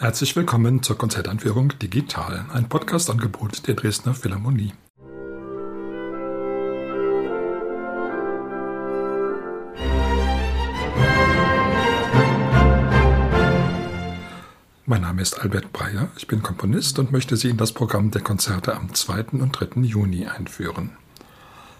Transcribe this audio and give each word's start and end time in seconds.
Herzlich 0.00 0.36
willkommen 0.36 0.80
zur 0.84 0.96
Konzertanführung 0.96 1.76
Digital, 1.80 2.46
ein 2.52 2.68
Podcast-Angebot 2.68 3.66
der 3.66 3.74
Dresdner 3.74 4.14
Philharmonie. 4.14 4.72
Mein 14.86 15.00
Name 15.00 15.20
ist 15.20 15.40
Albert 15.40 15.72
Breyer, 15.72 16.08
ich 16.16 16.28
bin 16.28 16.44
Komponist 16.44 17.00
und 17.00 17.10
möchte 17.10 17.36
Sie 17.36 17.50
in 17.50 17.56
das 17.56 17.72
Programm 17.72 18.12
der 18.12 18.22
Konzerte 18.22 18.76
am 18.76 18.94
2. 18.94 19.40
und 19.40 19.50
3. 19.50 19.80
Juni 19.80 20.28
einführen. 20.28 20.96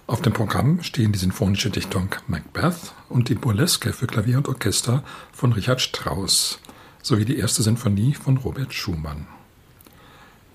Auf 0.09 0.23
dem 0.23 0.33
Programm 0.33 0.83
stehen 0.83 1.13
die 1.13 1.21
sinfonische 1.21 1.71
Dichtung 1.71 2.09
Macbeth 2.27 2.95
und 3.09 3.29
die 3.29 3.37
Burleske 3.37 3.93
für 3.93 4.09
Klavier 4.09 4.39
und 4.39 4.49
Orchester 4.49 5.05
von 5.31 5.53
Richard 5.53 5.81
Strauss 5.81 6.59
sowie 7.09 7.25
die 7.25 7.39
erste 7.39 7.63
Sinfonie 7.63 8.15
von 8.15 8.37
Robert 8.37 8.73
Schumann. 8.73 9.27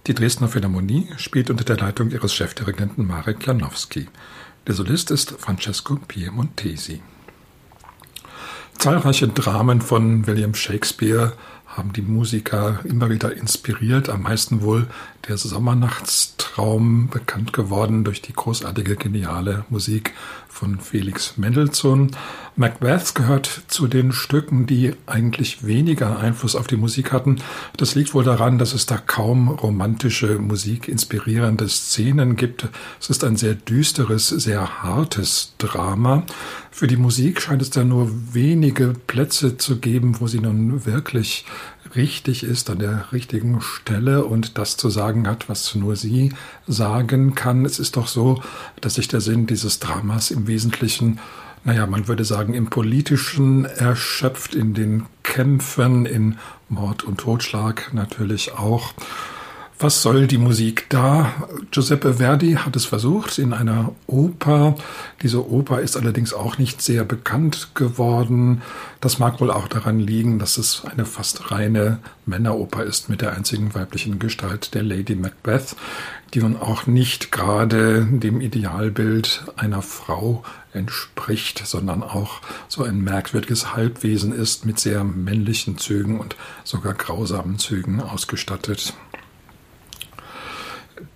Die 0.07 0.13
Dresdner 0.13 0.48
Philharmonie 0.48 1.09
spielt 1.17 1.49
unter 1.49 1.63
der 1.63 1.77
Leitung 1.77 2.11
ihres 2.11 2.34
Chefdirigenten 2.34 3.07
Marek 3.07 3.45
Janowski. 3.45 4.07
Der 4.67 4.75
Solist 4.75 5.11
ist 5.11 5.31
Francesco 5.39 5.95
Piemontesi. 6.08 7.02
Zahlreiche 8.77 9.27
Dramen 9.30 9.81
von 9.81 10.27
William 10.27 10.53
Shakespeare 10.53 11.34
haben 11.66 11.94
die 11.94 12.02
Musiker 12.02 12.80
immer 12.83 13.09
wieder 13.09 13.35
inspiriert. 13.35 14.09
Am 14.09 14.23
meisten 14.23 14.61
wohl 14.61 14.88
der 15.27 15.38
Sommernachtstraum, 15.38 16.42
bekannt 16.55 17.52
geworden 17.52 18.03
durch 18.03 18.21
die 18.21 18.34
großartige, 18.34 18.95
geniale 18.95 19.66
Musik 19.70 20.13
von 20.48 20.80
Felix 20.80 21.35
Mendelssohn. 21.38 22.11
Macbeth 22.55 23.16
gehört 23.16 23.63
zu 23.67 23.88
den 23.88 24.11
Stücken, 24.11 24.67
die 24.67 24.94
eigentlich 25.08 25.66
weniger 25.66 26.20
Einfluss 26.20 26.55
auf 26.55 26.67
die 26.67 26.78
Musik 26.78 27.11
hatten. 27.11 27.38
Das 27.78 27.95
liegt 27.95 28.13
wohl 28.13 28.23
daran, 28.23 28.59
dass 28.59 28.73
es 28.73 28.86
da 28.86 28.97
kaum 28.97 29.50
romantische 29.50 30.38
Musik 30.38 30.88
inspirierende 30.88 31.67
Szenen 31.67 32.36
gibt. 32.36 32.67
Es 33.00 33.09
ist 33.09 33.23
ein 33.23 33.35
sehr 33.35 33.56
düsteres, 33.56 34.28
sehr 34.28 34.83
hartes 34.83 35.56
Drama. 35.58 36.23
Für 36.69 36.85
die 36.85 36.97
Musik 36.97 37.41
scheint 37.41 37.63
es 37.63 37.72
da 37.72 37.83
nur 37.83 38.11
wenige 38.33 38.94
Plätze 39.08 39.58
zu 39.58 39.80
geben, 39.80 40.19
wo 40.19 40.28
sie 40.28 40.39
nun 40.39 40.85
wirklich 40.85 41.45
richtig 41.95 42.44
ist, 42.44 42.69
an 42.69 42.80
der 42.80 43.11
richtigen 43.11 43.61
Stelle 43.61 44.25
und 44.25 44.58
das 44.58 44.77
zu 44.77 44.89
sagen 44.89 45.27
hat, 45.27 45.49
was 45.49 45.75
nur 45.75 45.95
sie 45.95 46.33
sagen 46.67 47.35
kann. 47.35 47.66
Es 47.66 47.80
ist 47.80 47.97
doch 47.97 48.08
so, 48.08 48.41
dass 48.81 48.95
sich 48.95 49.08
der 49.08 49.22
Sinn 49.22 49.47
dieses 49.47 49.80
Dramas 49.80 50.31
im 50.31 50.47
Wesentlichen 50.47 51.19
naja, 51.66 51.88
man 51.88 52.09
würde 52.09 52.25
sagen, 52.25 52.53
im 52.53 52.69
Politischen 52.69 53.63
erschöpft, 53.63 54.53
in 54.53 54.73
den 54.73 55.05
Kämpfen, 55.23 56.05
in 56.05 56.38
Mord 56.67 57.03
und 57.05 57.22
Totschlag 57.22 57.94
natürlich 57.94 58.53
auch. 58.53 58.94
Was 59.84 60.02
soll 60.02 60.28
die 60.28 60.38
Musik 60.38 60.86
da? 60.88 61.34
Giuseppe 61.72 62.14
Verdi 62.14 62.53
hat 62.53 62.78
es 62.78 62.86
versucht 62.86 63.38
in 63.38 63.52
einer 63.52 63.94
Oper. 64.08 64.78
Diese 65.22 65.45
Oper 65.52 65.81
ist 65.81 65.98
allerdings 65.98 66.34
auch 66.34 66.58
nicht 66.58 66.81
sehr 66.81 67.03
bekannt 67.03 67.72
geworden. 67.75 68.62
Das 69.02 69.20
mag 69.20 69.42
wohl 69.42 69.52
auch 69.52 69.67
daran 69.67 70.00
liegen, 70.00 70.40
dass 70.40 70.58
es 70.58 70.84
eine 70.86 71.03
fast 71.03 71.52
reine 71.52 72.00
Männeroper 72.25 72.86
ist 72.86 73.09
mit 73.09 73.20
der 73.20 73.34
einzigen 73.34 73.75
weiblichen 73.75 74.20
Gestalt 74.20 74.73
der 74.73 74.84
Lady 74.84 75.16
Macbeth, 75.16 75.75
die 76.34 76.40
nun 76.40 76.56
auch 76.56 76.88
nicht 76.88 77.34
gerade 77.34 78.06
dem 78.06 78.40
Idealbild 78.40 79.44
einer 79.58 79.81
Frau 79.81 80.45
entspricht, 80.72 81.68
sondern 81.68 82.03
auch 82.03 82.40
so 82.70 82.86
ein 82.86 83.02
merkwürdiges 83.02 83.75
Halbwesen 83.75 84.31
ist 84.31 84.66
mit 84.66 84.80
sehr 84.80 85.03
männlichen 85.03 85.78
Zügen 85.78 86.22
und 86.22 86.38
sogar 86.64 86.94
grausamen 86.94 87.59
Zügen 87.59 88.00
ausgestattet. 88.00 88.94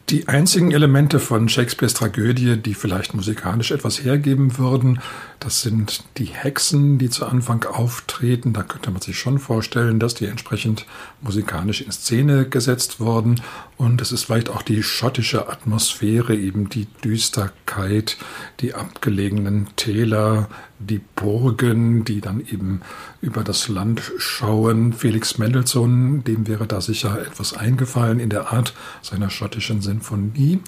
Die 0.09 0.29
einzigen 0.29 0.71
Elemente 0.71 1.19
von 1.19 1.49
Shakespeares 1.49 1.93
Tragödie, 1.93 2.55
die 2.55 2.75
vielleicht 2.75 3.13
musikalisch 3.13 3.71
etwas 3.71 4.01
hergeben 4.01 4.57
würden, 4.57 5.01
das 5.41 5.61
sind 5.61 6.05
die 6.17 6.27
Hexen, 6.27 6.97
die 6.97 7.09
zu 7.09 7.25
Anfang 7.25 7.65
auftreten. 7.65 8.53
Da 8.53 8.63
könnte 8.63 8.89
man 8.89 9.01
sich 9.01 9.19
schon 9.19 9.37
vorstellen, 9.37 9.99
dass 9.99 10.15
die 10.15 10.27
entsprechend 10.27 10.85
musikalisch 11.19 11.81
in 11.81 11.91
Szene 11.91 12.47
gesetzt 12.47 13.01
wurden. 13.01 13.41
Und 13.75 14.01
es 14.01 14.13
ist 14.13 14.23
vielleicht 14.23 14.49
auch 14.49 14.61
die 14.61 14.81
schottische 14.81 15.49
Atmosphäre, 15.49 16.37
eben 16.37 16.69
die 16.69 16.87
Düsterkeit, 17.03 18.15
die 18.61 18.75
abgelegenen 18.75 19.67
Täler, 19.75 20.47
die 20.79 21.01
Burgen, 21.15 22.03
die 22.03 22.21
dann 22.21 22.41
eben 22.41 22.81
über 23.21 23.43
das 23.43 23.67
Land 23.67 24.11
schauen. 24.17 24.93
Felix 24.93 25.37
Mendelssohn, 25.37 26.23
dem 26.23 26.47
wäre 26.47 26.67
da 26.67 26.81
sicher 26.81 27.19
etwas 27.19 27.55
eingefallen 27.55 28.19
in 28.19 28.29
der 28.29 28.51
Art 28.53 28.73
seiner 29.01 29.29
schottischen 29.29 29.81
Sinfonie. 29.81 30.59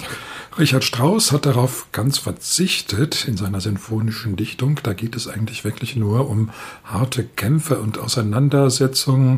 Richard 0.57 0.83
Strauss 0.83 1.31
hat 1.31 1.45
darauf 1.45 1.87
ganz 1.91 2.17
verzichtet 2.17 3.27
in 3.27 3.37
seiner 3.37 3.61
sinfonischen 3.61 4.35
Dichtung. 4.35 4.79
Da 4.83 4.93
geht 4.93 5.15
es 5.15 5.27
eigentlich 5.27 5.63
wirklich 5.63 5.95
nur 5.95 6.29
um 6.29 6.49
harte 6.83 7.23
Kämpfe 7.23 7.79
und 7.79 7.97
Auseinandersetzungen. 7.97 9.37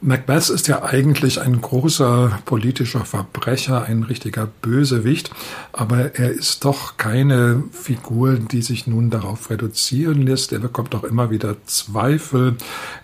Macbeth 0.00 0.48
ist 0.48 0.68
ja 0.68 0.84
eigentlich 0.84 1.40
ein 1.40 1.60
großer 1.60 2.38
politischer 2.44 3.04
Verbrecher, 3.04 3.82
ein 3.82 4.04
richtiger 4.04 4.46
Bösewicht, 4.46 5.32
aber 5.72 6.14
er 6.14 6.30
ist 6.30 6.64
doch 6.64 6.96
keine 6.98 7.64
Figur, 7.72 8.34
die 8.34 8.62
sich 8.62 8.86
nun 8.86 9.10
darauf 9.10 9.50
reduzieren 9.50 10.22
lässt. 10.22 10.52
Er 10.52 10.60
bekommt 10.60 10.94
auch 10.94 11.02
immer 11.02 11.30
wieder 11.30 11.56
Zweifel. 11.64 12.56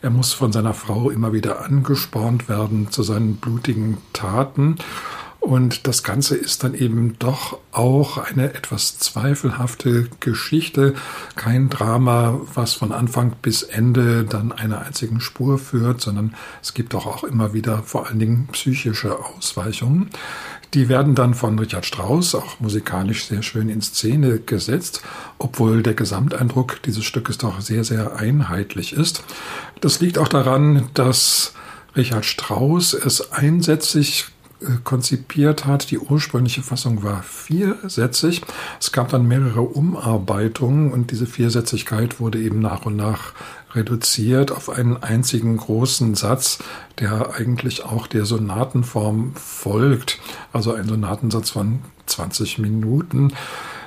Er 0.03 0.11
muss 0.11 0.33
von 0.33 0.53
seiner 0.53 0.73
Frau 0.73 1.11
immer 1.11 1.33
wieder 1.33 1.65
angespornt 1.65 2.49
werden 2.49 2.93
zu 2.93 3.03
seinen 3.03 3.37
blutigen 3.37 3.99
Taten. 4.13 4.77
Und 5.45 5.87
das 5.87 6.03
Ganze 6.03 6.37
ist 6.37 6.65
dann 6.65 6.73
eben 6.73 7.19
doch 7.19 7.59
auch 7.71 8.17
eine 8.17 8.55
etwas 8.55 8.97
zweifelhafte 8.99 10.09
Geschichte. 10.21 10.95
Kein 11.37 11.69
Drama, 11.69 12.41
was 12.55 12.73
von 12.73 12.93
Anfang 12.93 13.37
bis 13.43 13.63
Ende 13.63 14.25
dann 14.25 14.53
einer 14.53 14.81
einzigen 14.81 15.21
Spur 15.21 15.59
führt, 15.59 16.01
sondern 16.01 16.35
es 16.63 16.73
gibt 16.73 16.95
auch, 16.95 17.05
auch 17.05 17.25
immer 17.25 17.53
wieder 17.53 17.83
vor 17.83 18.07
allen 18.07 18.19
Dingen 18.19 18.49
psychische 18.53 19.19
Ausweichungen. 19.19 20.09
Die 20.73 20.89
werden 20.89 21.15
dann 21.15 21.35
von 21.35 21.59
Richard 21.59 21.85
Strauss 21.85 22.35
auch 22.35 22.59
musikalisch 22.61 23.27
sehr 23.27 23.43
schön 23.43 23.69
in 23.69 23.83
Szene 23.83 24.39
gesetzt, 24.39 25.03
obwohl 25.39 25.83
der 25.83 25.93
Gesamteindruck 25.95 26.83
dieses 26.85 27.05
Stückes 27.05 27.37
doch 27.37 27.61
sehr, 27.61 27.85
sehr 27.85 28.17
einheitlich 28.17 28.95
ist. 28.95 29.23
Das 29.83 30.01
liegt 30.01 30.17
auch 30.17 30.29
daran, 30.29 30.89
dass 30.95 31.53
Richard 31.95 32.25
Strauss 32.25 32.95
es 32.95 33.31
einsätzlich 33.31 34.29
konzipiert 34.85 35.67
hat. 35.67 35.91
Die 35.91 35.99
ursprüngliche 35.99 36.63
Fassung 36.63 37.03
war 37.03 37.23
viersätzig. 37.23 38.43
Es 38.81 38.93
gab 38.93 39.09
dann 39.11 39.27
mehrere 39.27 39.63
Umarbeitungen 39.63 40.93
und 40.93 41.11
diese 41.11 41.27
Viersätzigkeit 41.27 42.21
wurde 42.21 42.41
eben 42.41 42.61
nach 42.61 42.87
und 42.87 42.97
nach 42.97 43.33
reduziert 43.75 44.53
auf 44.53 44.71
einen 44.71 45.03
einzigen 45.03 45.57
großen 45.57 46.15
Satz, 46.15 46.59
der 47.01 47.35
eigentlich 47.35 47.85
auch 47.85 48.07
der 48.07 48.25
Sonatenform 48.25 49.35
folgt. 49.35 50.19
Also 50.53 50.73
ein 50.73 50.89
Sonatensatz 50.89 51.51
von 51.51 51.81
20 52.07 52.59
Minuten. 52.59 53.33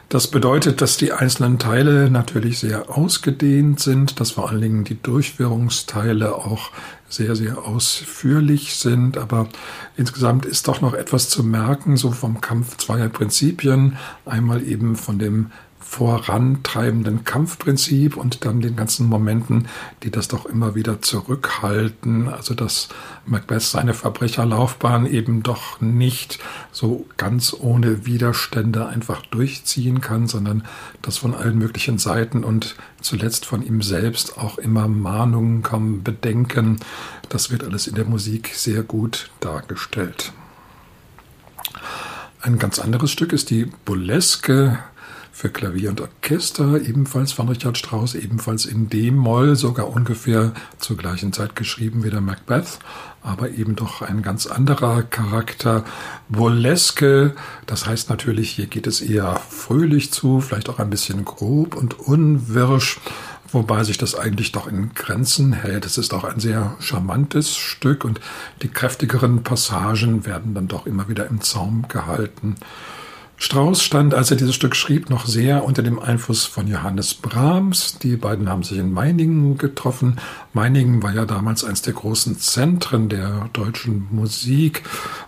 Das 0.09 0.27
bedeutet, 0.27 0.79
dass 0.79 0.95
die 0.95 1.11
einzelnen 1.11 1.59
Teile 1.59 2.09
natürlich 2.09 2.59
sehr 2.59 2.97
ausgedehnt 2.97 3.81
sind, 3.81 4.21
dass 4.21 4.31
vor 4.31 4.49
allen 4.49 4.61
Dingen 4.61 4.83
die 4.85 5.01
Durchführungsteile 5.01 6.33
auch 6.33 6.71
sehr, 7.09 7.35
sehr 7.35 7.65
ausführlich 7.65 8.75
sind. 8.75 9.17
Aber 9.17 9.49
insgesamt 9.97 10.45
ist 10.45 10.69
doch 10.69 10.79
noch 10.79 10.93
etwas 10.93 11.27
zu 11.27 11.43
merken, 11.43 11.97
so 11.97 12.11
vom 12.11 12.39
Kampf 12.39 12.77
zweier 12.77 13.09
Prinzipien. 13.09 13.97
Einmal 14.25 14.63
eben 14.63 14.95
von 14.95 15.19
dem 15.19 15.51
vorantreibenden 15.79 17.23
Kampfprinzip 17.23 18.17
und 18.17 18.45
dann 18.45 18.61
den 18.61 18.75
ganzen 18.75 19.07
Momenten, 19.07 19.67
die 20.03 20.11
das 20.11 20.27
doch 20.27 20.45
immer 20.45 20.75
wieder 20.75 21.01
zurückhalten. 21.01 22.27
Also 22.27 22.53
dass 22.55 22.89
Macbeth 23.25 23.61
seine 23.61 23.93
Verbrecherlaufbahn 23.93 25.05
eben 25.05 25.43
doch 25.43 25.79
nicht 25.79 26.39
so 26.71 27.05
ganz 27.17 27.55
ohne 27.57 28.05
Widerstände 28.05 28.87
einfach 28.87 29.21
durchziehen 29.27 30.01
kann, 30.01 30.27
sondern 30.27 30.63
dass 31.01 31.19
von 31.19 31.33
allen 31.33 31.57
möglichen 31.57 31.97
Seiten 31.97 32.43
und 32.43 32.75
zuletzt 33.01 33.45
von 33.45 33.65
ihm 33.65 33.81
selbst 33.81 34.37
auch 34.37 34.57
immer 34.57 34.87
Mahnungen 34.87 35.63
kommen, 35.63 36.03
Bedenken. 36.03 36.79
Das 37.29 37.49
wird 37.51 37.63
alles 37.63 37.87
in 37.87 37.95
der 37.95 38.05
Musik 38.05 38.51
sehr 38.53 38.83
gut 38.83 39.29
dargestellt. 39.39 40.33
Ein 42.41 42.59
ganz 42.59 42.79
anderes 42.79 43.11
Stück 43.11 43.33
ist 43.33 43.49
die 43.49 43.65
Burleske 43.85 44.79
für 45.37 45.49
Klavier 45.49 45.91
und 45.91 46.01
Orchester, 46.01 46.81
ebenfalls 46.81 47.31
von 47.31 47.47
Richard 47.47 47.77
Strauss, 47.77 48.15
ebenfalls 48.15 48.65
in 48.65 48.89
D-Moll, 48.89 49.55
sogar 49.55 49.87
ungefähr 49.87 50.51
zur 50.79 50.97
gleichen 50.97 51.31
Zeit 51.31 51.55
geschrieben 51.55 52.03
wie 52.03 52.09
der 52.09 52.21
Macbeth, 52.21 52.79
aber 53.21 53.51
eben 53.51 53.75
doch 53.75 54.01
ein 54.01 54.23
ganz 54.23 54.47
anderer 54.47 55.03
Charakter. 55.03 55.85
Burleske, 56.27 57.35
das 57.67 57.85
heißt 57.85 58.09
natürlich, 58.09 58.49
hier 58.49 58.65
geht 58.65 58.87
es 58.87 58.99
eher 58.99 59.39
fröhlich 59.47 60.11
zu, 60.11 60.41
vielleicht 60.41 60.69
auch 60.69 60.79
ein 60.79 60.89
bisschen 60.89 61.23
grob 61.23 61.75
und 61.75 61.99
unwirsch. 61.99 62.99
wobei 63.51 63.83
sich 63.83 63.99
das 63.99 64.15
eigentlich 64.15 64.51
doch 64.51 64.67
in 64.67 64.95
Grenzen 64.95 65.53
hält. 65.53 65.85
Es 65.85 65.99
ist 65.99 66.15
auch 66.15 66.23
ein 66.23 66.39
sehr 66.39 66.75
charmantes 66.79 67.55
Stück 67.55 68.05
und 68.05 68.19
die 68.63 68.69
kräftigeren 68.69 69.43
Passagen 69.43 70.25
werden 70.25 70.55
dann 70.55 70.67
doch 70.67 70.87
immer 70.87 71.07
wieder 71.09 71.27
im 71.27 71.41
Zaum 71.41 71.87
gehalten. 71.87 72.55
Strauss 73.39 73.83
stand, 73.83 74.15
als 74.15 74.31
er 74.31 74.37
dieses 74.37 74.55
Stück 74.55 74.75
schrieb, 74.75 75.11
noch 75.11 75.27
sehr 75.27 75.63
unter 75.63 75.83
dem 75.83 75.99
Einfluss 75.99 76.45
von 76.45 76.67
Johannes 76.67 77.13
Brahms. 77.13 77.99
Die 77.99 78.15
beiden 78.17 78.49
haben 78.49 78.63
sich 78.63 78.79
in 78.79 78.91
Meiningen 78.91 79.59
getroffen. 79.59 80.17
Meiningen 80.53 81.03
war 81.03 81.13
ja 81.13 81.25
damals 81.25 81.63
eines 81.63 81.83
der 81.83 81.93
großen 81.93 82.39
Zentren 82.39 83.09
der 83.09 83.47
deutschen 83.53 84.07
Musik, 84.09 84.81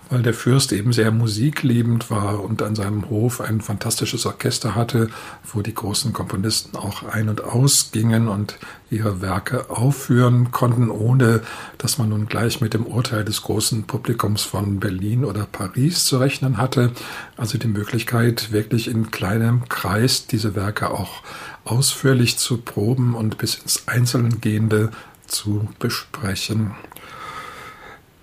weil 0.09 0.23
der 0.23 0.33
Fürst 0.33 0.71
eben 0.71 0.91
sehr 0.91 1.11
musikliebend 1.11 2.09
war 2.09 2.44
und 2.44 2.61
an 2.61 2.75
seinem 2.75 3.09
Hof 3.09 3.41
ein 3.41 3.61
fantastisches 3.61 4.25
Orchester 4.25 4.75
hatte, 4.75 5.09
wo 5.44 5.61
die 5.61 5.73
großen 5.73 6.13
Komponisten 6.13 6.75
auch 6.75 7.03
ein- 7.03 7.29
und 7.29 7.44
ausgingen 7.44 8.27
und 8.27 8.57
ihre 8.89 9.21
Werke 9.21 9.69
aufführen 9.69 10.51
konnten, 10.51 10.89
ohne 10.89 11.41
dass 11.77 12.00
man 12.00 12.09
nun 12.09 12.25
gleich 12.25 12.59
mit 12.59 12.73
dem 12.73 12.85
Urteil 12.85 13.23
des 13.23 13.44
großen 13.44 13.83
Publikums 13.83 14.41
von 14.41 14.79
Berlin 14.79 15.23
oder 15.25 15.45
Paris 15.45 16.06
zu 16.06 16.17
rechnen 16.17 16.57
hatte. 16.57 16.91
Also 17.38 17.57
die 17.57 17.67
Möglichkeit, 17.67 18.51
wirklich 18.51 18.88
in 18.88 19.11
kleinem 19.11 19.69
Kreis 19.69 20.25
diese 20.25 20.56
Werke 20.56 20.89
auch 20.89 21.21
ausführlich 21.65 22.38
zu 22.38 22.57
proben 22.57 23.13
und 23.13 23.38
bis 23.38 23.56
ins 23.56 23.88
Einzelngehende 23.88 24.89
zu 25.27 25.67
besprechen. 25.77 26.71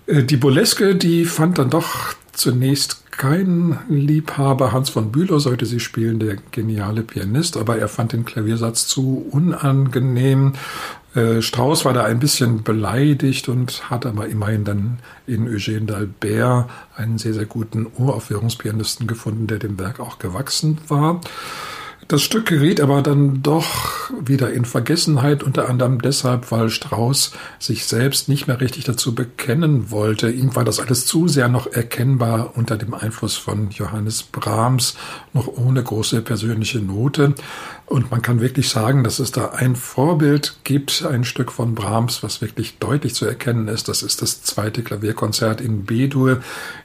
Äh, 0.07 0.23
die 0.23 0.37
Burleske, 0.37 0.95
die 0.95 1.25
fand 1.25 1.57
dann 1.59 1.69
doch 1.69 2.15
zunächst 2.33 3.03
kein 3.11 3.79
Liebhaber. 3.89 4.71
Hans 4.71 4.89
von 4.89 5.11
Bülow 5.11 5.39
sollte 5.39 5.65
sie 5.65 5.79
spielen, 5.79 6.19
der 6.19 6.37
geniale 6.51 7.01
Pianist, 7.01 7.57
aber 7.57 7.77
er 7.77 7.87
fand 7.87 8.13
den 8.13 8.25
Klaviersatz 8.25 8.87
zu 8.87 9.27
unangenehm. 9.31 10.53
Äh, 11.15 11.41
Strauss 11.41 11.83
war 11.83 11.93
da 11.93 12.03
ein 12.03 12.19
bisschen 12.19 12.63
beleidigt 12.63 13.49
und 13.49 13.89
hat 13.89 14.05
aber 14.05 14.27
immerhin 14.27 14.63
dann 14.63 14.99
in 15.25 15.47
Eugène 15.49 15.87
d'Albert 15.87 16.65
einen 16.95 17.17
sehr, 17.17 17.33
sehr 17.33 17.45
guten 17.45 17.87
Uraufführungspianisten 17.97 19.07
gefunden, 19.07 19.47
der 19.47 19.57
dem 19.57 19.79
Werk 19.79 19.99
auch 19.99 20.19
gewachsen 20.19 20.77
war. 20.87 21.21
Das 22.09 22.21
Stück 22.21 22.45
geriet 22.45 22.79
aber 22.79 23.01
dann 23.01 23.43
doch 23.43 24.11
wieder 24.17 24.53
in 24.53 24.63
Vergessenheit, 24.63 25.43
unter 25.43 25.67
anderem 25.67 26.01
deshalb, 26.01 26.51
weil 26.53 26.69
Strauss 26.69 27.33
sich 27.59 27.85
selbst 27.85 28.29
nicht 28.29 28.47
mehr 28.47 28.61
richtig 28.61 28.85
dazu 28.85 29.13
bekennen 29.13 29.91
wollte. 29.91 30.29
Ihm 30.29 30.55
war 30.55 30.63
das 30.63 30.79
alles 30.79 31.05
zu 31.05 31.27
sehr 31.27 31.49
noch 31.49 31.67
erkennbar 31.67 32.53
unter 32.55 32.77
dem 32.77 32.93
Einfluss 32.93 33.35
von 33.35 33.71
Johannes 33.71 34.23
Brahms, 34.23 34.95
noch 35.33 35.47
ohne 35.47 35.83
große 35.83 36.21
persönliche 36.21 36.79
Note. 36.79 37.35
Und 37.85 38.09
man 38.09 38.21
kann 38.21 38.39
wirklich 38.39 38.69
sagen, 38.69 39.03
dass 39.03 39.19
es 39.19 39.33
da 39.33 39.49
ein 39.49 39.75
Vorbild 39.75 40.59
gibt, 40.63 41.05
ein 41.05 41.25
Stück 41.25 41.51
von 41.51 41.75
Brahms, 41.75 42.23
was 42.23 42.39
wirklich 42.39 42.77
deutlich 42.79 43.15
zu 43.15 43.25
erkennen 43.25 43.67
ist. 43.67 43.89
Das 43.89 44.01
ist 44.01 44.21
das 44.21 44.43
zweite 44.43 44.81
Klavierkonzert 44.81 45.59
in 45.59 45.83
B-Dur. 45.83 46.39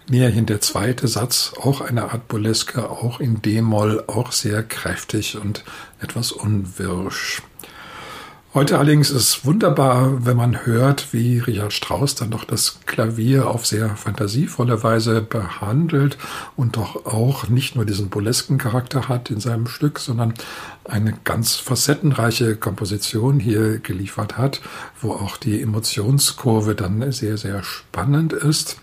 Näherhin 0.08 0.46
der 0.46 0.60
zweite 0.60 1.08
Satz, 1.08 1.52
auch 1.60 1.80
eine 1.80 2.10
Art 2.10 2.28
Burleske, 2.28 2.90
auch 2.90 3.20
in 3.20 3.40
D-Moll, 3.40 4.04
auch 4.06 4.32
sehr 4.32 4.62
kräftig 4.62 5.36
und 5.36 5.64
etwas 6.00 6.32
unwirsch. 6.32 7.42
Heute 8.54 8.78
allerdings 8.78 9.08
ist 9.08 9.16
es 9.16 9.44
wunderbar, 9.46 10.26
wenn 10.26 10.36
man 10.36 10.66
hört, 10.66 11.14
wie 11.14 11.38
Richard 11.38 11.72
Strauss 11.72 12.16
dann 12.16 12.30
doch 12.30 12.44
das 12.44 12.80
Klavier 12.84 13.48
auf 13.48 13.64
sehr 13.64 13.96
fantasievolle 13.96 14.82
Weise 14.82 15.22
behandelt 15.22 16.18
und 16.54 16.76
doch 16.76 17.06
auch 17.06 17.48
nicht 17.48 17.76
nur 17.76 17.86
diesen 17.86 18.10
burlesken 18.10 18.58
Charakter 18.58 19.08
hat 19.08 19.30
in 19.30 19.40
seinem 19.40 19.66
Stück, 19.68 19.98
sondern 19.98 20.34
eine 20.84 21.14
ganz 21.24 21.54
facettenreiche 21.54 22.56
Komposition 22.56 23.40
hier 23.40 23.78
geliefert 23.78 24.36
hat, 24.36 24.60
wo 25.00 25.12
auch 25.12 25.38
die 25.38 25.62
Emotionskurve 25.62 26.74
dann 26.74 27.10
sehr, 27.10 27.38
sehr 27.38 27.62
spannend 27.62 28.34
ist. 28.34 28.76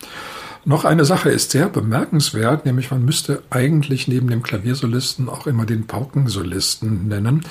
Noch 0.70 0.86
eine 0.86 1.04
Sache 1.04 1.32
ist 1.32 1.50
sehr 1.50 1.68
bemerkenswert, 1.68 2.68
nämlich 2.68 2.92
man 2.92 3.04
müsste 3.04 3.42
eigentlich 3.50 4.08
neben 4.08 4.28
dem 4.28 4.44
Klaviersolisten 4.44 5.28
auch 5.28 5.48
immer 5.48 5.66
den 5.66 5.88
Paukensolisten 5.88 7.08
nennen. 7.08 7.42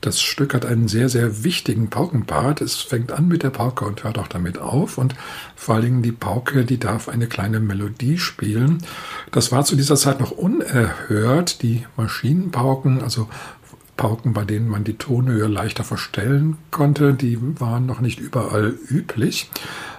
Das 0.00 0.20
Stück 0.20 0.54
hat 0.54 0.66
einen 0.66 0.88
sehr, 0.88 1.08
sehr 1.08 1.44
wichtigen 1.44 1.88
Paukenpart. 1.88 2.60
Es 2.60 2.78
fängt 2.78 3.12
an 3.12 3.28
mit 3.28 3.44
der 3.44 3.50
Pauke 3.50 3.84
und 3.84 4.02
hört 4.02 4.18
auch 4.18 4.26
damit 4.26 4.58
auf. 4.58 4.98
Und 4.98 5.14
vor 5.54 5.76
allen 5.76 5.84
Dingen 5.84 6.02
die 6.02 6.10
Pauke, 6.10 6.64
die 6.64 6.80
darf 6.80 7.08
eine 7.08 7.28
kleine 7.28 7.60
Melodie 7.60 8.18
spielen. 8.18 8.78
Das 9.30 9.52
war 9.52 9.64
zu 9.64 9.76
dieser 9.76 9.94
Zeit 9.94 10.18
noch 10.18 10.32
unerhört. 10.32 11.62
Die 11.62 11.86
Maschinenpauken, 11.96 13.02
also 13.02 13.28
Pauken, 13.96 14.32
bei 14.32 14.44
denen 14.44 14.68
man 14.68 14.82
die 14.82 14.98
Tonhöhe 14.98 15.46
leichter 15.46 15.84
verstellen 15.84 16.56
konnte, 16.72 17.14
die 17.14 17.38
waren 17.60 17.86
noch 17.86 18.00
nicht 18.00 18.18
überall 18.18 18.74
üblich. 18.88 19.48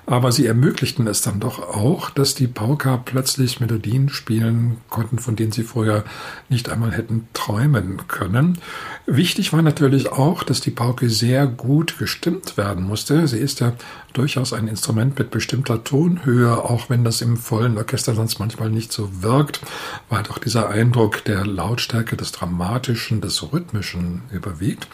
Aber 0.07 0.31
sie 0.31 0.46
ermöglichten 0.46 1.07
es 1.07 1.22
dann 1.22 1.40
doch 1.40 1.60
auch, 1.60 2.12
dass 2.12 2.36
die 2.36 2.48
Pauker 2.48 3.02
plötzlich 3.04 3.60
Melodien 3.60 4.10
spielen 4.10 4.78
konnten, 4.90 5.18
von 5.18 5.36
denen 5.36 5.52
sie 5.52 5.63
vorher 5.63 6.04
nicht 6.48 6.69
einmal 6.69 6.92
hätten 6.92 7.28
träumen 7.34 8.02
können. 8.07 8.60
Wichtig 9.07 9.52
war 9.52 9.63
natürlich 9.63 10.12
auch, 10.12 10.44
dass 10.44 10.62
die 10.62 10.72
Pauke 10.72 11.10
sehr 11.10 11.48
gut 11.48 11.98
gestimmt 11.98 12.56
werden 12.56 12.86
musste. 12.86 13.28
Sie 13.28 13.40
ist 13.40 13.62
ja 13.62 13.74
durchaus 14.13 14.54
ein 14.54 14.68
Instrument 14.68 15.18
mit 15.18 15.31
bestimmter 15.31 15.84
Tonhöhe, 15.84 16.58
auch 16.63 16.90
wenn 16.90 17.04
das 17.04 17.22
im 17.22 17.36
vollen 17.36 17.78
Orchester 17.78 18.13
sonst 18.13 18.40
manchmal 18.40 18.69
nicht 18.69 18.92
so 18.92 19.24
wirkt, 19.24 19.62
weil 20.10 20.24
doch 20.24 20.38
dieser 20.38 20.69
Eindruck 20.69 21.24
der 21.25 21.46
Lautstärke, 21.46 22.16
des 22.16 22.31
Dramatischen, 22.31 23.22
des 23.22 23.51
Rhythmischen 23.51 24.22
überwiegt. 24.31 24.88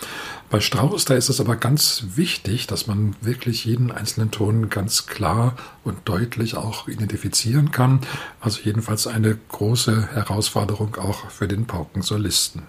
Bei 0.51 0.59
Strauss, 0.59 1.05
da 1.05 1.13
ist 1.13 1.29
es 1.29 1.39
aber 1.39 1.55
ganz 1.55 2.03
wichtig, 2.15 2.67
dass 2.67 2.85
man 2.85 3.15
wirklich 3.21 3.63
jeden 3.63 3.89
einzelnen 3.89 4.31
Ton 4.31 4.69
ganz 4.69 5.05
klar 5.05 5.55
und 5.85 5.97
deutlich 6.03 6.57
auch 6.57 6.89
identifizieren 6.89 7.71
kann. 7.71 8.01
Also 8.41 8.59
jedenfalls 8.65 9.07
eine 9.07 9.37
große 9.47 10.09
Herausforderung 10.13 10.97
auch 10.97 11.29
für 11.29 11.47
den 11.47 11.67
Paukensolisten. 11.67 12.63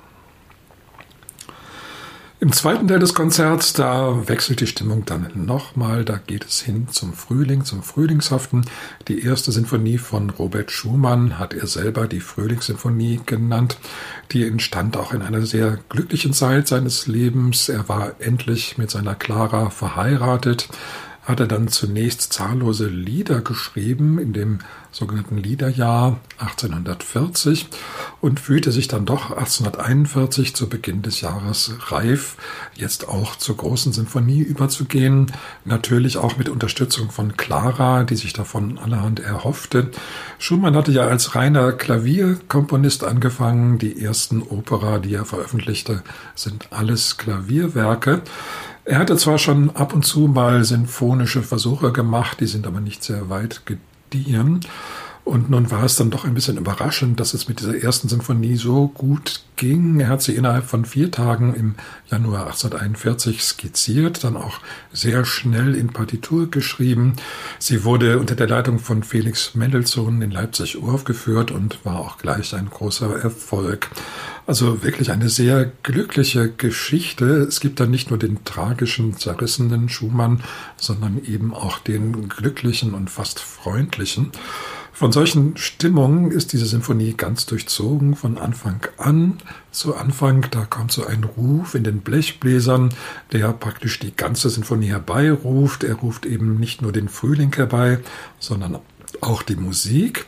Im 2.42 2.50
zweiten 2.50 2.88
Teil 2.88 2.98
des 2.98 3.14
Konzerts, 3.14 3.72
da 3.72 4.26
wechselt 4.26 4.58
die 4.58 4.66
Stimmung 4.66 5.04
dann 5.04 5.30
nochmal. 5.32 6.04
Da 6.04 6.16
geht 6.16 6.44
es 6.44 6.60
hin 6.60 6.88
zum 6.90 7.12
Frühling, 7.12 7.64
zum 7.64 7.84
Frühlingshaften. 7.84 8.66
Die 9.06 9.22
erste 9.22 9.52
Sinfonie 9.52 9.96
von 9.96 10.28
Robert 10.28 10.72
Schumann 10.72 11.38
hat 11.38 11.54
er 11.54 11.68
selber 11.68 12.08
die 12.08 12.18
Frühlingssinfonie 12.18 13.20
genannt. 13.24 13.78
Die 14.32 14.44
entstand 14.44 14.96
auch 14.96 15.12
in 15.12 15.22
einer 15.22 15.46
sehr 15.46 15.78
glücklichen 15.88 16.32
Zeit 16.32 16.66
seines 16.66 17.06
Lebens. 17.06 17.68
Er 17.68 17.88
war 17.88 18.14
endlich 18.18 18.76
mit 18.76 18.90
seiner 18.90 19.14
Clara 19.14 19.70
verheiratet 19.70 20.68
hat 21.22 21.38
er 21.38 21.46
dann 21.46 21.68
zunächst 21.68 22.32
zahllose 22.32 22.88
Lieder 22.88 23.40
geschrieben 23.40 24.18
in 24.18 24.32
dem 24.32 24.58
sogenannten 24.90 25.38
Liederjahr 25.38 26.18
1840 26.38 27.68
und 28.20 28.40
fühlte 28.40 28.72
sich 28.72 28.88
dann 28.88 29.06
doch 29.06 29.30
1841 29.30 30.54
zu 30.54 30.68
Beginn 30.68 31.00
des 31.02 31.22
Jahres 31.22 31.72
reif, 31.88 32.36
jetzt 32.74 33.08
auch 33.08 33.36
zur 33.36 33.56
großen 33.56 33.92
Sinfonie 33.92 34.40
überzugehen. 34.40 35.32
Natürlich 35.64 36.18
auch 36.18 36.36
mit 36.36 36.48
Unterstützung 36.48 37.10
von 37.10 37.36
Clara, 37.36 38.04
die 38.04 38.16
sich 38.16 38.32
davon 38.32 38.78
allerhand 38.78 39.20
erhoffte. 39.20 39.90
Schumann 40.38 40.76
hatte 40.76 40.92
ja 40.92 41.06
als 41.06 41.34
reiner 41.34 41.72
Klavierkomponist 41.72 43.04
angefangen. 43.04 43.78
Die 43.78 44.02
ersten 44.02 44.42
Opera, 44.42 44.98
die 44.98 45.14
er 45.14 45.24
veröffentlichte, 45.24 46.02
sind 46.34 46.68
alles 46.70 47.16
Klavierwerke. 47.16 48.22
Er 48.84 48.98
hatte 48.98 49.16
zwar 49.16 49.38
schon 49.38 49.70
ab 49.70 49.94
und 49.94 50.04
zu 50.04 50.20
mal 50.20 50.64
sinfonische 50.64 51.42
Versuche 51.42 51.92
gemacht, 51.92 52.40
die 52.40 52.46
sind 52.46 52.66
aber 52.66 52.80
nicht 52.80 53.04
sehr 53.04 53.28
weit 53.28 53.62
gediehen. 53.64 54.60
Und 55.24 55.50
nun 55.50 55.70
war 55.70 55.84
es 55.84 55.94
dann 55.94 56.10
doch 56.10 56.24
ein 56.24 56.34
bisschen 56.34 56.56
überraschend, 56.56 57.20
dass 57.20 57.32
es 57.32 57.48
mit 57.48 57.60
dieser 57.60 57.80
ersten 57.80 58.08
Sinfonie 58.08 58.56
so 58.56 58.88
gut 58.88 59.44
ging. 59.54 60.00
Er 60.00 60.08
hat 60.08 60.20
sie 60.20 60.34
innerhalb 60.34 60.64
von 60.64 60.84
vier 60.84 61.12
Tagen 61.12 61.54
im 61.54 61.74
Januar 62.10 62.46
1841 62.46 63.40
skizziert, 63.42 64.24
dann 64.24 64.36
auch 64.36 64.58
sehr 64.92 65.24
schnell 65.24 65.76
in 65.76 65.92
Partitur 65.92 66.50
geschrieben. 66.50 67.14
Sie 67.60 67.84
wurde 67.84 68.18
unter 68.18 68.34
der 68.34 68.48
Leitung 68.48 68.80
von 68.80 69.04
Felix 69.04 69.54
Mendelssohn 69.54 70.20
in 70.22 70.32
Leipzig 70.32 70.82
uraufgeführt 70.82 71.52
und 71.52 71.84
war 71.84 72.00
auch 72.00 72.18
gleich 72.18 72.52
ein 72.54 72.68
großer 72.68 73.22
Erfolg. 73.22 73.90
Also 74.44 74.82
wirklich 74.82 75.12
eine 75.12 75.28
sehr 75.28 75.70
glückliche 75.84 76.50
Geschichte. 76.50 77.26
Es 77.42 77.60
gibt 77.60 77.78
da 77.78 77.86
nicht 77.86 78.10
nur 78.10 78.18
den 78.18 78.42
tragischen, 78.44 79.16
zerrissenen 79.16 79.88
Schumann, 79.88 80.42
sondern 80.76 81.22
eben 81.24 81.54
auch 81.54 81.78
den 81.78 82.28
glücklichen 82.28 82.94
und 82.94 83.08
fast 83.08 83.38
freundlichen. 83.38 84.32
Von 84.94 85.10
solchen 85.10 85.56
Stimmungen 85.56 86.30
ist 86.30 86.52
diese 86.52 86.66
Sinfonie 86.66 87.14
ganz 87.14 87.46
durchzogen 87.46 88.14
von 88.14 88.36
Anfang 88.36 88.86
an. 88.98 89.38
Zu 89.70 89.96
Anfang, 89.96 90.46
da 90.50 90.66
kommt 90.66 90.92
so 90.92 91.06
ein 91.06 91.24
Ruf 91.24 91.74
in 91.74 91.82
den 91.82 92.02
Blechbläsern, 92.02 92.90
der 93.32 93.52
praktisch 93.52 93.98
die 93.98 94.14
ganze 94.14 94.50
Sinfonie 94.50 94.88
herbeiruft. 94.88 95.82
Er 95.82 95.94
ruft 95.94 96.26
eben 96.26 96.60
nicht 96.60 96.82
nur 96.82 96.92
den 96.92 97.08
Frühling 97.08 97.54
herbei, 97.56 98.00
sondern 98.38 98.78
auch 99.22 99.42
die 99.42 99.56
Musik. 99.56 100.26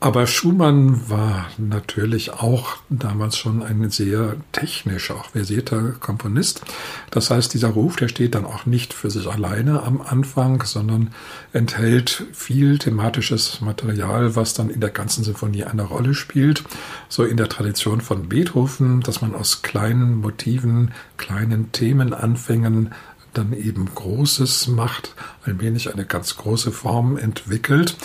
Aber 0.00 0.28
Schumann 0.28 1.10
war 1.10 1.48
natürlich 1.58 2.32
auch 2.32 2.76
damals 2.88 3.36
schon 3.36 3.64
ein 3.64 3.90
sehr 3.90 4.36
technisch, 4.52 5.10
auch 5.10 5.30
versierter 5.30 5.90
Komponist. 5.98 6.62
Das 7.10 7.30
heißt, 7.30 7.52
dieser 7.52 7.70
Ruf, 7.70 7.96
der 7.96 8.06
steht 8.06 8.36
dann 8.36 8.44
auch 8.44 8.64
nicht 8.64 8.94
für 8.94 9.10
sich 9.10 9.26
alleine 9.26 9.82
am 9.82 10.00
Anfang, 10.00 10.62
sondern 10.62 11.10
enthält 11.52 12.26
viel 12.32 12.78
thematisches 12.78 13.60
Material, 13.60 14.36
was 14.36 14.54
dann 14.54 14.70
in 14.70 14.80
der 14.80 14.90
ganzen 14.90 15.24
Sinfonie 15.24 15.64
eine 15.64 15.82
Rolle 15.82 16.14
spielt. 16.14 16.62
So 17.08 17.24
in 17.24 17.36
der 17.36 17.48
Tradition 17.48 18.00
von 18.00 18.28
Beethoven, 18.28 19.00
dass 19.00 19.20
man 19.20 19.34
aus 19.34 19.62
kleinen 19.62 20.14
Motiven, 20.14 20.92
kleinen 21.16 21.72
Themenanfängen 21.72 22.94
dann 23.38 23.52
eben 23.52 23.88
Großes 23.94 24.66
macht, 24.68 25.14
ein 25.44 25.60
wenig 25.60 25.92
eine 25.92 26.04
ganz 26.04 26.36
große 26.36 26.72
Form 26.72 27.16
entwickelt. 27.16 27.96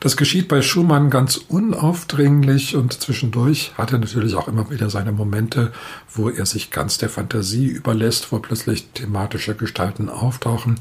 Das 0.00 0.16
geschieht 0.16 0.48
bei 0.48 0.62
Schumann 0.62 1.10
ganz 1.10 1.36
unaufdringlich 1.36 2.74
und 2.74 2.92
zwischendurch 2.92 3.72
hat 3.78 3.92
er 3.92 3.98
natürlich 3.98 4.34
auch 4.34 4.48
immer 4.48 4.68
wieder 4.70 4.90
seine 4.90 5.12
Momente, 5.12 5.72
wo 6.12 6.28
er 6.28 6.44
sich 6.44 6.70
ganz 6.70 6.98
der 6.98 7.08
Fantasie 7.08 7.66
überlässt, 7.66 8.32
wo 8.32 8.40
plötzlich 8.40 8.88
thematische 8.92 9.54
Gestalten 9.54 10.08
auftauchen, 10.08 10.76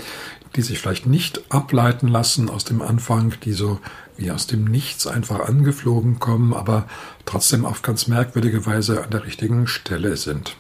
die 0.55 0.63
sich 0.63 0.79
vielleicht 0.79 1.05
nicht 1.05 1.51
ableiten 1.51 2.07
lassen 2.07 2.49
aus 2.49 2.65
dem 2.65 2.81
Anfang, 2.81 3.35
die 3.43 3.53
so 3.53 3.79
wie 4.17 4.31
aus 4.31 4.47
dem 4.47 4.65
Nichts 4.65 5.05
einfach 5.05 5.47
angeflogen 5.47 6.19
kommen, 6.19 6.55
aber 6.55 6.87
trotzdem 7.25 7.63
auf 7.63 7.83
ganz 7.83 8.07
merkwürdige 8.07 8.65
Weise 8.65 9.03
an 9.03 9.11
der 9.11 9.23
richtigen 9.23 9.67
Stelle 9.67 10.17
sind. 10.17 10.57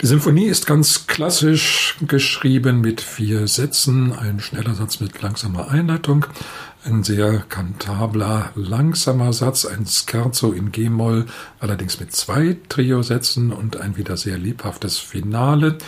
Die 0.00 0.06
Symphonie 0.06 0.46
ist 0.46 0.68
ganz 0.68 1.08
klassisch 1.08 1.96
geschrieben 2.06 2.80
mit 2.80 3.00
vier 3.00 3.48
Sätzen, 3.48 4.12
ein 4.12 4.38
schneller 4.38 4.72
Satz 4.74 5.00
mit 5.00 5.20
langsamer 5.20 5.72
Einleitung, 5.72 6.24
ein 6.84 7.02
sehr 7.02 7.40
kantabler, 7.48 8.52
langsamer 8.54 9.32
Satz, 9.32 9.64
ein 9.64 9.86
Scherzo 9.86 10.52
in 10.52 10.70
G-Moll, 10.70 11.26
allerdings 11.58 11.98
mit 11.98 12.12
zwei 12.12 12.58
Trio-Sätzen 12.68 13.52
und 13.52 13.78
ein 13.78 13.96
wieder 13.96 14.16
sehr 14.16 14.38
lebhaftes 14.38 14.98
Finale. 14.98 15.78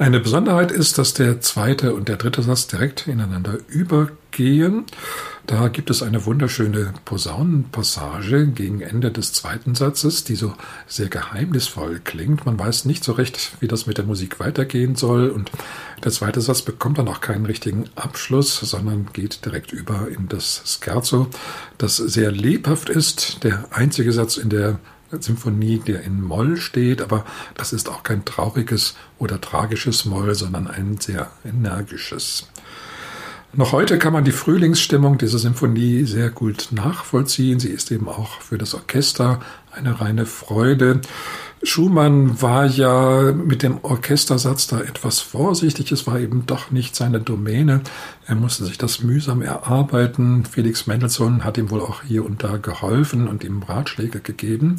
Eine 0.00 0.20
Besonderheit 0.20 0.70
ist, 0.70 0.96
dass 0.96 1.12
der 1.12 1.40
zweite 1.40 1.92
und 1.92 2.08
der 2.08 2.18
dritte 2.18 2.40
Satz 2.42 2.68
direkt 2.68 3.08
ineinander 3.08 3.58
übergehen. 3.66 4.84
Da 5.48 5.66
gibt 5.66 5.90
es 5.90 6.04
eine 6.04 6.24
wunderschöne 6.24 6.94
Posaunenpassage 7.04 8.46
gegen 8.46 8.80
Ende 8.80 9.10
des 9.10 9.32
zweiten 9.32 9.74
Satzes, 9.74 10.22
die 10.22 10.36
so 10.36 10.54
sehr 10.86 11.08
geheimnisvoll 11.08 12.00
klingt. 12.04 12.46
Man 12.46 12.56
weiß 12.56 12.84
nicht 12.84 13.02
so 13.02 13.10
recht, 13.10 13.56
wie 13.58 13.66
das 13.66 13.88
mit 13.88 13.98
der 13.98 14.04
Musik 14.04 14.38
weitergehen 14.38 14.94
soll. 14.94 15.30
Und 15.30 15.50
der 16.04 16.12
zweite 16.12 16.40
Satz 16.42 16.62
bekommt 16.62 16.98
dann 16.98 17.08
auch 17.08 17.20
keinen 17.20 17.46
richtigen 17.46 17.86
Abschluss, 17.96 18.56
sondern 18.60 19.08
geht 19.12 19.44
direkt 19.46 19.72
über 19.72 20.06
in 20.08 20.28
das 20.28 20.62
Scherzo, 20.80 21.26
das 21.76 21.96
sehr 21.96 22.30
lebhaft 22.30 22.88
ist. 22.88 23.42
Der 23.42 23.64
einzige 23.72 24.12
Satz 24.12 24.36
in 24.36 24.50
der 24.50 24.78
Symphonie, 25.20 25.78
der 25.78 26.02
in 26.02 26.20
Moll 26.20 26.56
steht, 26.58 27.00
aber 27.00 27.24
das 27.54 27.72
ist 27.72 27.88
auch 27.88 28.02
kein 28.02 28.24
trauriges 28.24 28.94
oder 29.18 29.40
tragisches 29.40 30.04
Moll, 30.04 30.34
sondern 30.34 30.66
ein 30.66 30.98
sehr 31.00 31.30
energisches. 31.44 32.48
Noch 33.54 33.72
heute 33.72 33.98
kann 33.98 34.12
man 34.12 34.24
die 34.24 34.32
Frühlingsstimmung 34.32 35.16
dieser 35.16 35.38
Symphonie 35.38 36.04
sehr 36.04 36.28
gut 36.28 36.68
nachvollziehen. 36.70 37.58
Sie 37.58 37.70
ist 37.70 37.90
eben 37.90 38.06
auch 38.06 38.42
für 38.42 38.58
das 38.58 38.74
Orchester 38.74 39.40
eine 39.72 40.00
reine 40.00 40.26
Freude. 40.26 41.00
Schumann 41.62 42.40
war 42.40 42.66
ja 42.66 43.32
mit 43.32 43.62
dem 43.62 43.82
Orchestersatz 43.82 44.68
da 44.68 44.80
etwas 44.80 45.20
vorsichtig. 45.20 45.90
Es 45.90 46.06
war 46.06 46.20
eben 46.20 46.46
doch 46.46 46.70
nicht 46.70 46.94
seine 46.94 47.20
Domäne. 47.20 47.80
Er 48.26 48.36
musste 48.36 48.64
sich 48.64 48.78
das 48.78 49.02
mühsam 49.02 49.42
erarbeiten. 49.42 50.44
Felix 50.44 50.86
Mendelssohn 50.86 51.44
hat 51.44 51.58
ihm 51.58 51.70
wohl 51.70 51.80
auch 51.80 52.02
hier 52.02 52.24
und 52.24 52.44
da 52.44 52.58
geholfen 52.58 53.26
und 53.26 53.42
ihm 53.42 53.62
Ratschläge 53.62 54.20
gegeben. 54.20 54.76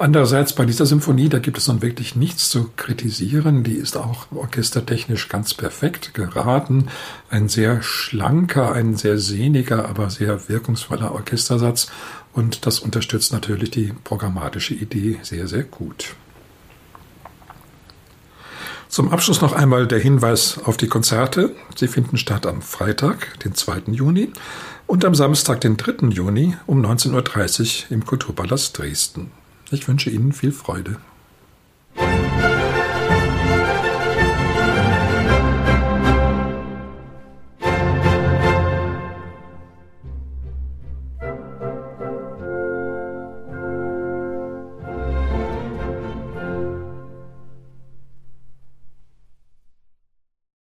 Andererseits 0.00 0.54
bei 0.54 0.64
dieser 0.64 0.86
Symphonie, 0.86 1.28
da 1.28 1.40
gibt 1.40 1.58
es 1.58 1.68
nun 1.68 1.82
wirklich 1.82 2.16
nichts 2.16 2.48
zu 2.48 2.70
kritisieren. 2.74 3.64
Die 3.64 3.74
ist 3.74 3.98
auch 3.98 4.32
orchestertechnisch 4.34 5.28
ganz 5.28 5.52
perfekt 5.52 6.14
geraten. 6.14 6.86
Ein 7.28 7.50
sehr 7.50 7.82
schlanker, 7.82 8.72
ein 8.72 8.96
sehr 8.96 9.18
sehniger, 9.18 9.86
aber 9.90 10.08
sehr 10.08 10.48
wirkungsvoller 10.48 11.12
Orchestersatz. 11.12 11.88
Und 12.32 12.64
das 12.64 12.78
unterstützt 12.78 13.30
natürlich 13.34 13.72
die 13.72 13.92
programmatische 14.02 14.72
Idee 14.72 15.18
sehr, 15.20 15.46
sehr 15.46 15.64
gut. 15.64 16.14
Zum 18.88 19.10
Abschluss 19.10 19.42
noch 19.42 19.52
einmal 19.52 19.86
der 19.86 19.98
Hinweis 19.98 20.60
auf 20.64 20.78
die 20.78 20.88
Konzerte. 20.88 21.54
Sie 21.76 21.88
finden 21.88 22.16
statt 22.16 22.46
am 22.46 22.62
Freitag, 22.62 23.38
den 23.40 23.54
2. 23.54 23.92
Juni 23.92 24.32
und 24.86 25.04
am 25.04 25.14
Samstag, 25.14 25.60
den 25.60 25.76
3. 25.76 26.08
Juni 26.08 26.56
um 26.66 26.82
19.30 26.82 27.10
Uhr 27.84 27.90
im 27.90 28.06
Kulturpalast 28.06 28.78
Dresden. 28.78 29.30
Ich 29.72 29.86
wünsche 29.86 30.10
Ihnen 30.10 30.32
viel 30.32 30.50
Freude. 30.52 30.96